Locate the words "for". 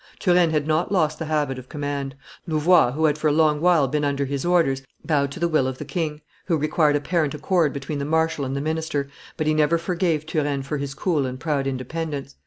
3.19-3.27, 10.63-10.79